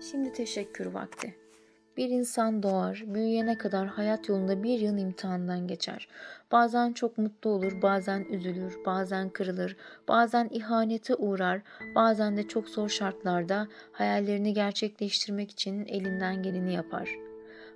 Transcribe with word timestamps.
Şimdi 0.00 0.32
teşekkür 0.32 0.86
vakti. 0.86 1.34
Bir 1.96 2.08
insan 2.08 2.62
doğar, 2.62 3.04
büyüyene 3.06 3.58
kadar 3.58 3.86
hayat 3.86 4.28
yolunda 4.28 4.62
bir 4.62 4.78
yıl 4.78 4.98
imtihandan 4.98 5.66
geçer. 5.66 6.08
Bazen 6.52 6.92
çok 6.92 7.18
mutlu 7.18 7.50
olur, 7.50 7.82
bazen 7.82 8.24
üzülür, 8.24 8.76
bazen 8.86 9.30
kırılır, 9.30 9.76
bazen 10.08 10.48
ihanete 10.52 11.14
uğrar, 11.14 11.62
bazen 11.94 12.36
de 12.36 12.48
çok 12.48 12.68
zor 12.68 12.88
şartlarda 12.88 13.68
hayallerini 13.92 14.54
gerçekleştirmek 14.54 15.50
için 15.50 15.86
elinden 15.86 16.42
geleni 16.42 16.74
yapar. 16.74 17.10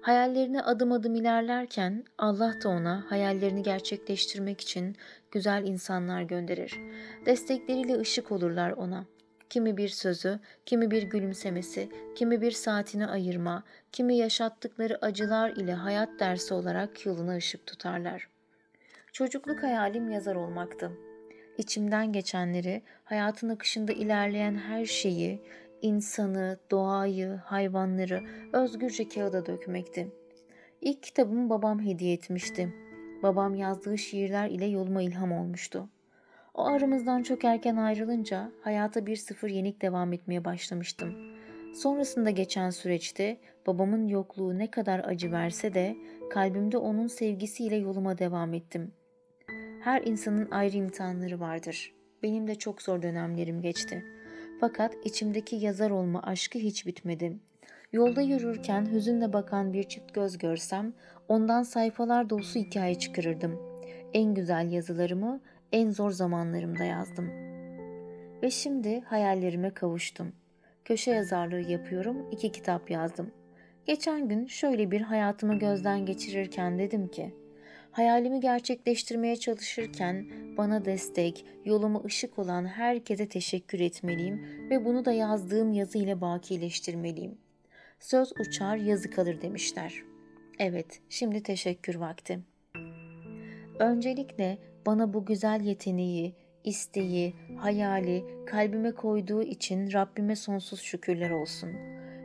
Hayallerine 0.00 0.62
adım 0.62 0.92
adım 0.92 1.14
ilerlerken 1.14 2.04
Allah 2.18 2.54
da 2.64 2.68
ona 2.68 3.04
hayallerini 3.08 3.62
gerçekleştirmek 3.62 4.60
için 4.60 4.96
güzel 5.30 5.66
insanlar 5.66 6.22
gönderir. 6.22 6.80
Destekleriyle 7.26 8.00
ışık 8.00 8.32
olurlar 8.32 8.70
ona. 8.70 9.11
Kimi 9.52 9.76
bir 9.76 9.88
sözü, 9.88 10.40
kimi 10.66 10.90
bir 10.90 11.02
gülümsemesi, 11.02 11.88
kimi 12.14 12.40
bir 12.40 12.50
saatini 12.50 13.06
ayırma, 13.06 13.64
kimi 13.92 14.16
yaşattıkları 14.16 14.98
acılar 15.04 15.50
ile 15.50 15.72
hayat 15.72 16.20
dersi 16.20 16.54
olarak 16.54 17.06
yoluna 17.06 17.36
ışık 17.36 17.66
tutarlar. 17.66 18.28
Çocukluk 19.12 19.62
hayalim 19.62 20.10
yazar 20.10 20.36
olmaktı. 20.36 20.92
İçimden 21.58 22.12
geçenleri, 22.12 22.82
hayatın 23.04 23.48
akışında 23.48 23.92
ilerleyen 23.92 24.54
her 24.54 24.84
şeyi, 24.84 25.42
insanı, 25.82 26.58
doğayı, 26.70 27.28
hayvanları 27.44 28.22
özgürce 28.52 29.08
kağıda 29.08 29.46
dökmekti. 29.46 30.12
İlk 30.80 31.02
kitabımı 31.02 31.50
babam 31.50 31.86
hediye 31.86 32.12
etmişti. 32.12 32.74
Babam 33.22 33.54
yazdığı 33.54 33.98
şiirler 33.98 34.50
ile 34.50 34.66
yoluma 34.66 35.02
ilham 35.02 35.32
olmuştu. 35.32 35.88
O 36.54 36.64
aramızdan 36.64 37.22
çok 37.22 37.44
erken 37.44 37.76
ayrılınca 37.76 38.50
hayata 38.60 39.06
bir 39.06 39.16
sıfır 39.16 39.48
yenik 39.48 39.82
devam 39.82 40.12
etmeye 40.12 40.44
başlamıştım. 40.44 41.14
Sonrasında 41.74 42.30
geçen 42.30 42.70
süreçte 42.70 43.38
babamın 43.66 44.08
yokluğu 44.08 44.58
ne 44.58 44.70
kadar 44.70 44.98
acı 44.98 45.32
verse 45.32 45.74
de 45.74 45.96
kalbimde 46.30 46.78
onun 46.78 47.06
sevgisiyle 47.06 47.76
yoluma 47.76 48.18
devam 48.18 48.54
ettim. 48.54 48.92
Her 49.80 50.02
insanın 50.02 50.50
ayrı 50.50 50.76
imtihanları 50.76 51.40
vardır. 51.40 51.92
Benim 52.22 52.46
de 52.46 52.54
çok 52.54 52.82
zor 52.82 53.02
dönemlerim 53.02 53.62
geçti. 53.62 54.04
Fakat 54.60 54.94
içimdeki 55.04 55.56
yazar 55.56 55.90
olma 55.90 56.22
aşkı 56.22 56.58
hiç 56.58 56.86
bitmedi. 56.86 57.36
Yolda 57.92 58.22
yürürken 58.22 58.92
hüzünle 58.92 59.32
bakan 59.32 59.72
bir 59.72 59.82
çift 59.82 60.14
göz 60.14 60.38
görsem 60.38 60.92
ondan 61.28 61.62
sayfalar 61.62 62.30
dolusu 62.30 62.58
hikaye 62.58 62.94
çıkarırdım. 62.94 63.60
En 64.14 64.34
güzel 64.34 64.72
yazılarımı 64.72 65.40
en 65.72 65.90
zor 65.90 66.10
zamanlarımda 66.10 66.84
yazdım. 66.84 67.30
Ve 68.42 68.50
şimdi 68.50 69.00
hayallerime 69.00 69.70
kavuştum. 69.70 70.32
Köşe 70.84 71.10
yazarlığı 71.10 71.60
yapıyorum, 71.60 72.30
iki 72.30 72.52
kitap 72.52 72.90
yazdım. 72.90 73.30
Geçen 73.86 74.28
gün 74.28 74.46
şöyle 74.46 74.90
bir 74.90 75.00
hayatımı 75.00 75.58
gözden 75.58 76.06
geçirirken 76.06 76.78
dedim 76.78 77.08
ki, 77.08 77.34
hayalimi 77.90 78.40
gerçekleştirmeye 78.40 79.36
çalışırken 79.36 80.26
bana 80.56 80.84
destek, 80.84 81.46
yoluma 81.64 82.02
ışık 82.04 82.38
olan 82.38 82.66
herkese 82.66 83.28
teşekkür 83.28 83.80
etmeliyim 83.80 84.46
ve 84.70 84.84
bunu 84.84 85.04
da 85.04 85.12
yazdığım 85.12 85.72
yazı 85.72 85.98
ile 85.98 86.20
bakileştirmeliyim. 86.20 87.38
Söz 88.00 88.32
uçar, 88.40 88.76
yazı 88.76 89.10
kalır 89.10 89.42
demişler. 89.42 90.02
Evet, 90.58 91.00
şimdi 91.08 91.42
teşekkür 91.42 91.94
vakti. 91.94 92.40
Öncelikle 93.78 94.58
bana 94.86 95.14
bu 95.14 95.24
güzel 95.24 95.60
yeteneği, 95.60 96.34
isteği, 96.64 97.34
hayali 97.56 98.24
kalbime 98.46 98.92
koyduğu 98.92 99.42
için 99.42 99.92
Rabbime 99.92 100.36
sonsuz 100.36 100.80
şükürler 100.80 101.30
olsun. 101.30 101.70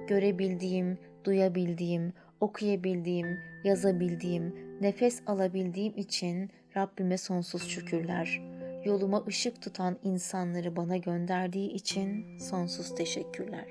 Görebildiğim, 0.08 0.98
duyabildiğim, 1.24 2.14
okuyabildiğim, 2.40 3.40
yazabildiğim, 3.64 4.56
nefes 4.82 5.22
alabildiğim 5.28 5.98
için 5.98 6.50
Rabbime 6.78 7.18
sonsuz 7.18 7.68
şükürler. 7.68 8.42
Yoluma 8.86 9.24
ışık 9.28 9.62
tutan 9.62 9.98
insanları 10.04 10.76
bana 10.76 10.98
gönderdiği 10.98 11.72
için 11.72 12.38
sonsuz 12.40 12.96
teşekkürler. 12.96 13.66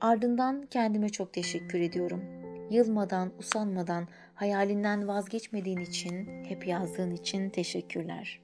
Ardından 0.00 0.66
kendime 0.70 1.08
çok 1.08 1.32
teşekkür 1.32 1.80
ediyorum. 1.80 2.24
Yılmadan, 2.70 3.32
usanmadan, 3.38 4.08
hayalinden 4.38 5.08
vazgeçmediğin 5.08 5.78
için, 5.78 6.44
hep 6.44 6.66
yazdığın 6.66 7.10
için 7.10 7.50
teşekkürler. 7.50 8.40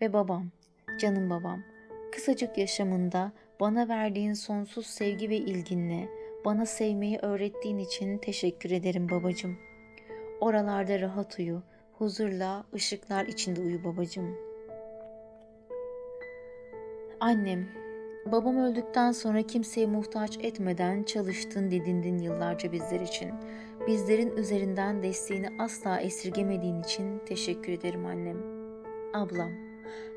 Ve 0.00 0.12
babam, 0.12 0.50
canım 1.00 1.30
babam, 1.30 1.62
kısacık 2.12 2.58
yaşamında 2.58 3.32
bana 3.60 3.88
verdiğin 3.88 4.32
sonsuz 4.32 4.86
sevgi 4.86 5.30
ve 5.30 5.36
ilginle, 5.36 6.08
bana 6.44 6.66
sevmeyi 6.66 7.18
öğrettiğin 7.18 7.78
için 7.78 8.18
teşekkür 8.18 8.70
ederim 8.70 9.10
babacım. 9.10 9.58
Oralarda 10.40 11.00
rahat 11.00 11.38
uyu, 11.38 11.62
huzurla, 11.92 12.64
ışıklar 12.74 13.26
içinde 13.26 13.60
uyu 13.60 13.84
babacım. 13.84 14.36
Annem, 17.20 17.68
babam 18.32 18.56
öldükten 18.56 19.12
sonra 19.12 19.42
kimseye 19.42 19.86
muhtaç 19.86 20.38
etmeden 20.40 21.02
çalıştın 21.02 21.70
didindin 21.70 22.18
yıllarca 22.18 22.72
bizler 22.72 23.00
için. 23.00 23.30
Bizlerin 23.86 24.36
üzerinden 24.36 25.02
desteğini 25.02 25.48
asla 25.58 26.00
esirgemediğin 26.00 26.82
için 26.82 27.18
teşekkür 27.26 27.72
ederim 27.72 28.06
annem. 28.06 28.36
Ablam, 29.14 29.50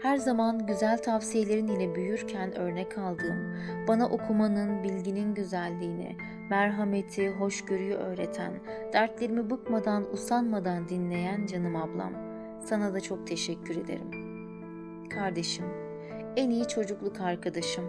her 0.02 0.18
zaman 0.18 0.66
güzel 0.68 0.98
tavsiyelerin 0.98 1.68
ile 1.68 1.96
büyürken 1.96 2.56
örnek 2.56 2.98
aldığım, 2.98 3.56
bana 3.88 4.10
okumanın, 4.10 4.84
bilginin 4.84 5.34
güzelliğini, 5.34 6.16
merhameti, 6.50 7.30
hoşgörüyü 7.30 7.94
öğreten, 7.94 8.54
dertlerimi 8.94 9.50
bıkmadan, 9.50 10.14
usanmadan 10.14 10.90
dinleyen 10.90 11.46
canım 11.46 11.76
ablam. 11.76 12.14
Sana 12.66 12.94
da 12.94 13.02
çok 13.02 13.28
teşekkür 13.28 13.78
ederim. 13.78 14.12
Kardeşim, 15.10 15.66
en 16.40 16.50
iyi 16.50 16.68
çocukluk 16.68 17.22
arkadaşım, 17.22 17.86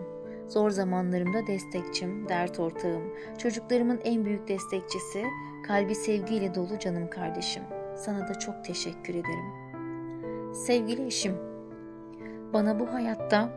zor 0.49 0.71
zamanlarımda 0.71 1.47
destekçim, 1.47 2.29
dert 2.29 2.61
ortağım, 2.61 3.03
çocuklarımın 3.39 4.01
en 4.05 4.25
büyük 4.25 4.49
destekçisi, 4.49 5.25
kalbi 5.67 5.95
sevgiyle 5.95 6.55
dolu 6.55 6.79
canım 6.79 7.11
kardeşim. 7.11 7.63
Sana 7.97 8.29
da 8.29 8.35
çok 8.39 8.65
teşekkür 8.65 9.15
ederim. 9.15 9.75
Sevgili 10.55 11.07
eşim, 11.07 11.37
bana 12.53 12.81
bu 12.81 12.93
hayatta 12.93 13.49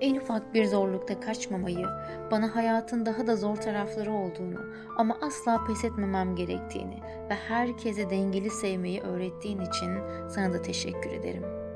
en 0.00 0.16
ufak 0.16 0.54
bir 0.54 0.64
zorlukta 0.64 1.20
kaçmamayı, 1.20 1.86
bana 2.30 2.56
hayatın 2.56 3.06
daha 3.06 3.26
da 3.26 3.36
zor 3.36 3.56
tarafları 3.56 4.12
olduğunu 4.12 4.60
ama 4.98 5.18
asla 5.22 5.64
pes 5.64 5.84
etmemem 5.84 6.36
gerektiğini 6.36 7.00
ve 7.30 7.34
herkese 7.34 8.10
dengeli 8.10 8.50
sevmeyi 8.50 9.00
öğrettiğin 9.00 9.60
için 9.60 9.98
sana 10.28 10.52
da 10.52 10.62
teşekkür 10.62 11.10
ederim. 11.10 11.71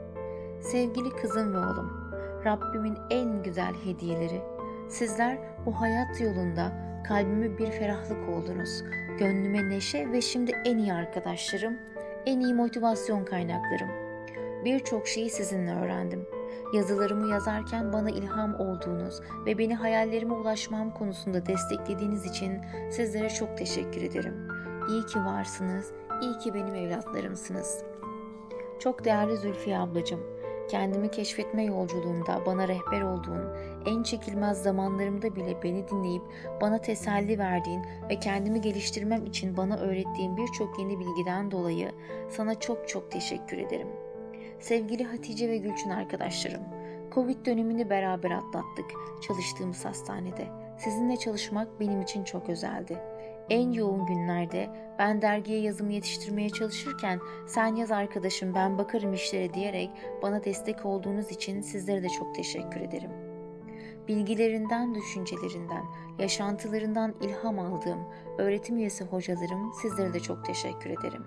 Sevgili 0.61 1.11
kızım 1.11 1.55
ve 1.55 1.59
oğlum, 1.59 2.12
Rabbimin 2.44 2.99
en 3.11 3.43
güzel 3.43 3.75
hediyeleri. 3.84 4.43
Sizler 4.89 5.39
bu 5.67 5.81
hayat 5.81 6.21
yolunda 6.21 6.72
kalbime 7.09 7.59
bir 7.59 7.71
ferahlık 7.71 8.28
oldunuz. 8.28 8.83
Gönlüme 9.19 9.71
neşe 9.71 10.12
ve 10.12 10.21
şimdi 10.21 10.53
en 10.65 10.78
iyi 10.78 10.93
arkadaşlarım, 10.93 11.77
en 12.27 12.41
iyi 12.41 12.55
motivasyon 12.55 13.25
kaynaklarım. 13.25 13.89
Birçok 14.65 15.09
şeyi 15.09 15.31
sizinle 15.31 15.75
öğrendim. 15.75 16.27
Yazılarımı 16.73 17.33
yazarken 17.33 17.93
bana 17.93 18.11
ilham 18.11 18.55
olduğunuz 18.55 19.21
ve 19.47 19.59
beni 19.59 19.75
hayallerime 19.75 20.34
ulaşmam 20.34 20.94
konusunda 20.94 21.47
desteklediğiniz 21.47 22.25
için 22.25 22.61
sizlere 22.91 23.31
çok 23.31 23.59
teşekkür 23.59 24.03
ederim. 24.03 24.49
İyi 24.91 25.06
ki 25.06 25.19
varsınız, 25.19 25.93
iyi 26.23 26.38
ki 26.38 26.55
benim 26.55 26.75
evlatlarımsınız. 26.75 27.84
Çok 28.78 29.05
değerli 29.05 29.37
Zülfiye 29.37 29.78
ablacığım, 29.78 30.21
kendimi 30.69 31.10
keşfetme 31.10 31.65
yolculuğunda 31.65 32.47
bana 32.47 32.69
rehber 32.69 33.00
olduğun, 33.00 33.56
en 33.87 34.03
çekilmez 34.03 34.62
zamanlarımda 34.62 35.37
bile 35.37 35.62
beni 35.62 35.88
dinleyip 35.88 36.23
bana 36.61 36.79
teselli 36.79 37.38
verdiğin 37.38 37.82
ve 38.11 38.20
kendimi 38.20 38.61
geliştirmem 38.61 39.26
için 39.26 39.56
bana 39.56 39.76
öğrettiğin 39.76 40.37
birçok 40.37 40.79
yeni 40.79 40.99
bilgiden 40.99 41.50
dolayı 41.50 41.90
sana 42.29 42.61
çok 42.61 42.88
çok 42.88 43.11
teşekkür 43.11 43.58
ederim. 43.58 43.88
Sevgili 44.61 45.05
Hatice 45.05 45.49
ve 45.49 45.56
Gülçin 45.56 45.90
arkadaşlarım, 45.90 46.62
Covid 47.14 47.46
dönemini 47.46 47.90
beraber 47.90 48.31
atlattık 48.31 48.87
çalıştığımız 49.26 49.85
hastanede. 49.85 50.46
Sizinle 50.79 51.17
çalışmak 51.17 51.81
benim 51.81 52.02
için 52.02 52.25
çok 52.25 52.49
özeldi. 52.49 52.99
En 53.50 53.72
yoğun 53.72 54.06
günlerde 54.06 54.70
ben 54.98 55.22
dergiye 55.22 55.60
yazımı 55.60 55.93
yetiştirmeye 55.93 56.50
çalışırken 56.50 57.20
sen 57.46 57.75
yaz 57.75 57.90
arkadaşım 57.90 58.54
ben 58.54 58.78
bakarım 58.78 59.12
işlere 59.12 59.54
diyerek 59.54 59.90
bana 60.22 60.44
destek 60.44 60.87
olduğunuz 60.87 61.31
için 61.31 61.60
sizlere 61.60 62.02
de 62.02 62.08
çok 62.08 62.34
teşekkür 62.34 62.81
ederim. 62.81 63.10
Bilgilerinden, 64.08 64.94
düşüncelerinden, 64.94 65.84
yaşantılarından 66.19 67.14
ilham 67.20 67.58
aldığım 67.58 68.00
öğretim 68.38 68.76
üyesi 68.76 69.04
hocalarım 69.04 69.72
sizlere 69.82 70.14
de 70.14 70.20
çok 70.20 70.44
teşekkür 70.44 70.90
ederim. 70.90 71.25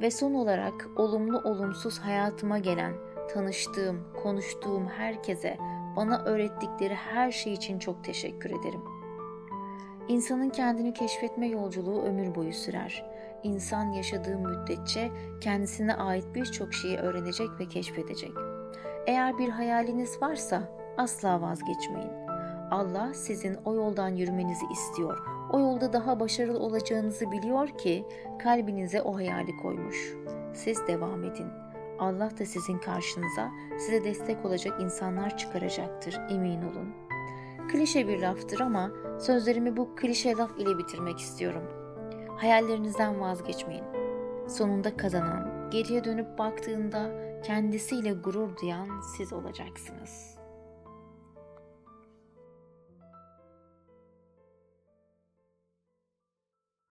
Ve 0.00 0.10
son 0.10 0.34
olarak 0.34 0.88
olumlu 0.96 1.38
olumsuz 1.38 1.98
hayatıma 1.98 2.58
gelen, 2.58 2.92
tanıştığım, 3.34 4.12
konuştuğum 4.22 4.86
herkese 4.86 5.58
Bana 5.96 6.24
öğrettikleri 6.24 6.94
her 6.94 7.32
şey 7.32 7.52
için 7.52 7.78
çok 7.78 8.04
teşekkür 8.04 8.50
ederim. 8.50 8.80
İnsanın 10.08 10.50
kendini 10.50 10.94
keşfetme 10.94 11.46
yolculuğu 11.46 12.02
ömür 12.02 12.34
boyu 12.34 12.52
sürer. 12.52 13.06
İnsan 13.42 13.92
yaşadığı 13.92 14.38
müddetçe 14.38 15.10
kendisine 15.40 15.94
ait 15.94 16.24
birçok 16.34 16.74
şeyi 16.74 16.96
öğrenecek 16.96 17.48
ve 17.60 17.68
keşfedecek. 17.68 18.32
Eğer 19.06 19.38
bir 19.38 19.48
hayaliniz 19.48 20.22
varsa 20.22 20.62
asla 20.98 21.40
vazgeçmeyin. 21.40 22.12
Allah 22.70 23.14
sizin 23.14 23.54
o 23.64 23.74
yoldan 23.74 24.08
yürümenizi 24.08 24.64
istiyor. 24.72 25.18
O 25.52 25.60
yolda 25.60 25.92
daha 25.92 26.20
başarılı 26.20 26.58
olacağınızı 26.58 27.30
biliyor 27.30 27.68
ki 27.68 28.04
kalbinize 28.38 29.02
o 29.02 29.16
hayali 29.16 29.56
koymuş. 29.56 30.14
Siz 30.54 30.86
devam 30.86 31.24
edin. 31.24 31.46
Allah 31.98 32.38
da 32.38 32.46
sizin 32.46 32.78
karşınıza 32.78 33.50
size 33.78 34.04
destek 34.04 34.44
olacak 34.44 34.80
insanlar 34.80 35.36
çıkaracaktır, 35.36 36.20
emin 36.30 36.62
olun. 36.62 37.11
Klişe 37.68 38.08
bir 38.08 38.18
laftır 38.18 38.60
ama 38.60 38.90
sözlerimi 39.20 39.76
bu 39.76 39.94
klişe 39.96 40.36
laf 40.36 40.58
ile 40.58 40.78
bitirmek 40.78 41.18
istiyorum. 41.18 41.62
Hayallerinizden 42.36 43.20
vazgeçmeyin. 43.20 43.84
Sonunda 44.48 44.96
kazanan, 44.96 45.70
geriye 45.70 46.04
dönüp 46.04 46.38
baktığında 46.38 47.10
kendisiyle 47.42 48.12
gurur 48.12 48.56
duyan 48.62 49.00
siz 49.16 49.32
olacaksınız.'' 49.32 50.31